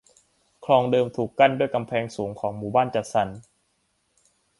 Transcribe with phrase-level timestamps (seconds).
[0.65, 3.27] คลองเดิมถูกกั้นด้วยกำแพงสูงของหมู่บ้านจัดสรร